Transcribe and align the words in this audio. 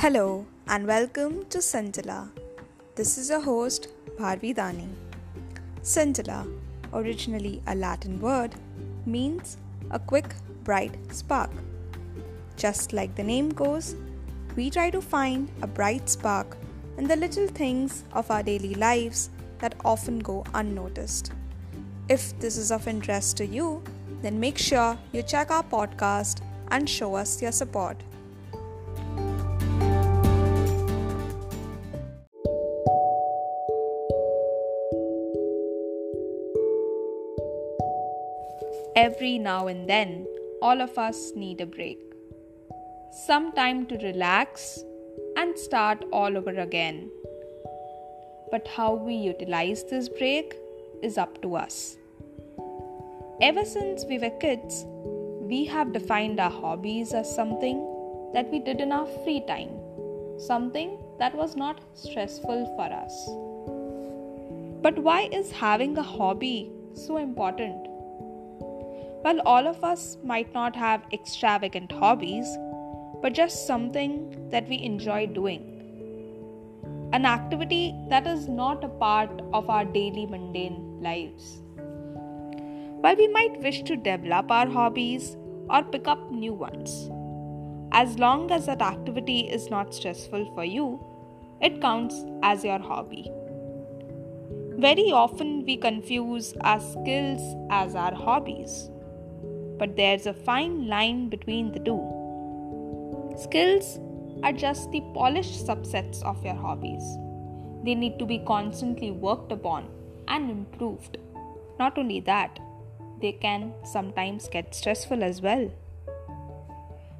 Hello 0.00 0.44
and 0.68 0.86
welcome 0.86 1.46
to 1.46 1.62
Scintilla. 1.62 2.30
This 2.96 3.16
is 3.16 3.30
your 3.30 3.40
host 3.40 3.88
Bharvi 4.18 4.54
Dani. 4.54 4.88
Scintilla, 5.80 6.46
originally 6.92 7.62
a 7.66 7.74
Latin 7.74 8.20
word, 8.20 8.54
means 9.06 9.56
a 9.90 9.98
quick, 9.98 10.34
bright 10.64 10.94
spark. 11.14 11.50
Just 12.58 12.92
like 12.92 13.14
the 13.14 13.24
name 13.24 13.48
goes, 13.48 13.96
we 14.54 14.68
try 14.68 14.90
to 14.90 15.00
find 15.00 15.50
a 15.62 15.66
bright 15.66 16.10
spark 16.10 16.58
in 16.98 17.08
the 17.08 17.16
little 17.16 17.48
things 17.48 18.04
of 18.12 18.30
our 18.30 18.42
daily 18.42 18.74
lives 18.74 19.30
that 19.60 19.76
often 19.82 20.18
go 20.18 20.44
unnoticed. 20.52 21.32
If 22.10 22.38
this 22.38 22.58
is 22.58 22.70
of 22.70 22.86
interest 22.86 23.38
to 23.38 23.46
you, 23.46 23.82
then 24.20 24.38
make 24.38 24.58
sure 24.58 24.98
you 25.12 25.22
check 25.22 25.50
our 25.50 25.64
podcast 25.64 26.42
and 26.70 26.86
show 26.86 27.14
us 27.14 27.40
your 27.40 27.52
support. 27.52 27.96
Every 38.96 39.36
now 39.36 39.66
and 39.66 39.86
then, 39.86 40.26
all 40.62 40.80
of 40.80 40.96
us 40.96 41.32
need 41.36 41.60
a 41.60 41.66
break. 41.66 41.98
Some 43.26 43.52
time 43.52 43.84
to 43.88 43.98
relax 43.98 44.82
and 45.36 45.58
start 45.58 46.02
all 46.14 46.34
over 46.38 46.58
again. 46.60 47.10
But 48.50 48.66
how 48.66 48.94
we 48.94 49.14
utilize 49.14 49.84
this 49.84 50.08
break 50.08 50.54
is 51.02 51.18
up 51.18 51.42
to 51.42 51.56
us. 51.56 51.98
Ever 53.42 53.66
since 53.66 54.06
we 54.06 54.18
were 54.18 54.30
kids, 54.30 54.86
we 55.42 55.66
have 55.66 55.92
defined 55.92 56.40
our 56.40 56.48
hobbies 56.48 57.12
as 57.12 57.34
something 57.34 57.76
that 58.32 58.50
we 58.50 58.60
did 58.60 58.80
in 58.80 58.92
our 58.92 59.06
free 59.24 59.42
time, 59.46 59.78
something 60.38 60.96
that 61.18 61.34
was 61.34 61.54
not 61.54 61.82
stressful 61.92 62.64
for 62.76 62.90
us. 62.90 63.28
But 64.80 64.98
why 64.98 65.28
is 65.30 65.50
having 65.52 65.98
a 65.98 66.02
hobby 66.02 66.70
so 66.94 67.18
important? 67.18 67.88
While 69.26 69.40
all 69.40 69.66
of 69.66 69.82
us 69.82 70.18
might 70.22 70.54
not 70.54 70.76
have 70.76 71.02
extravagant 71.12 71.90
hobbies, 71.90 72.46
but 73.20 73.32
just 73.32 73.66
something 73.66 74.48
that 74.50 74.68
we 74.68 74.80
enjoy 74.80 75.26
doing. 75.26 75.64
An 77.12 77.26
activity 77.26 77.92
that 78.08 78.24
is 78.24 78.46
not 78.46 78.84
a 78.84 78.88
part 78.88 79.42
of 79.52 79.68
our 79.68 79.84
daily 79.84 80.26
mundane 80.26 81.00
lives. 81.02 81.60
While 83.00 83.16
we 83.16 83.26
might 83.26 83.60
wish 83.60 83.82
to 83.82 83.96
develop 83.96 84.48
our 84.48 84.68
hobbies 84.68 85.36
or 85.68 85.82
pick 85.82 86.06
up 86.06 86.30
new 86.30 86.54
ones, 86.54 87.10
as 87.90 88.20
long 88.20 88.52
as 88.52 88.66
that 88.66 88.80
activity 88.80 89.40
is 89.40 89.70
not 89.70 89.92
stressful 89.92 90.52
for 90.54 90.64
you, 90.64 91.04
it 91.60 91.80
counts 91.80 92.24
as 92.44 92.62
your 92.62 92.78
hobby. 92.78 93.28
Very 94.78 95.10
often 95.10 95.64
we 95.64 95.76
confuse 95.76 96.54
our 96.60 96.78
skills 96.78 97.56
as 97.70 97.96
our 97.96 98.14
hobbies 98.14 98.90
but 99.78 99.96
there's 99.96 100.26
a 100.26 100.32
fine 100.32 100.88
line 100.88 101.28
between 101.28 101.72
the 101.72 101.80
two. 101.80 102.00
Skills 103.38 103.98
are 104.42 104.52
just 104.52 104.90
the 104.90 105.02
polished 105.14 105.66
subsets 105.66 106.22
of 106.22 106.44
your 106.44 106.54
hobbies. 106.54 107.04
They 107.84 107.94
need 107.94 108.18
to 108.18 108.26
be 108.26 108.38
constantly 108.46 109.10
worked 109.10 109.52
upon 109.52 109.88
and 110.28 110.50
improved. 110.50 111.18
Not 111.78 111.98
only 111.98 112.20
that, 112.20 112.58
they 113.20 113.32
can 113.32 113.72
sometimes 113.84 114.48
get 114.48 114.74
stressful 114.74 115.22
as 115.22 115.40
well. 115.40 115.70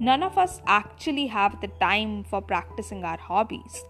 None 0.00 0.22
of 0.22 0.38
us 0.38 0.60
actually 0.66 1.26
have 1.26 1.60
the 1.60 1.68
time 1.80 2.24
for 2.24 2.40
practicing 2.40 3.04
our 3.04 3.18
hobbies. 3.18 3.82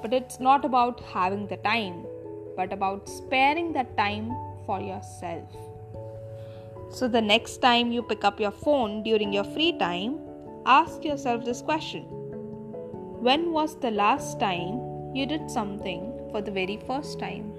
But 0.00 0.12
it's 0.12 0.40
not 0.40 0.64
about 0.64 1.00
having 1.00 1.46
the 1.46 1.56
time, 1.58 2.04
but 2.56 2.72
about 2.72 3.08
sparing 3.08 3.72
that 3.72 3.96
time 3.96 4.30
for 4.66 4.80
yourself. 4.80 5.71
So, 6.92 7.08
the 7.08 7.22
next 7.22 7.62
time 7.62 7.90
you 7.90 8.02
pick 8.02 8.22
up 8.22 8.38
your 8.38 8.50
phone 8.50 9.02
during 9.02 9.32
your 9.32 9.44
free 9.44 9.72
time, 9.78 10.18
ask 10.66 11.02
yourself 11.02 11.42
this 11.42 11.62
question 11.62 12.02
When 13.26 13.50
was 13.50 13.80
the 13.80 13.90
last 13.90 14.38
time 14.38 15.14
you 15.14 15.24
did 15.24 15.50
something 15.50 16.12
for 16.30 16.42
the 16.42 16.50
very 16.50 16.76
first 16.86 17.18
time? 17.18 17.54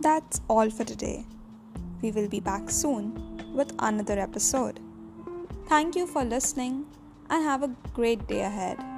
That's 0.00 0.42
all 0.46 0.68
for 0.68 0.84
today. 0.84 1.24
We 2.02 2.10
will 2.10 2.28
be 2.28 2.40
back 2.40 2.68
soon 2.68 3.14
with 3.54 3.72
another 3.78 4.18
episode. 4.18 4.78
Thank 5.68 5.96
you 5.96 6.06
for 6.06 6.22
listening 6.22 6.84
and 7.34 7.42
have 7.42 7.62
a 7.64 7.70
great 7.92 8.26
day 8.28 8.42
ahead. 8.42 8.93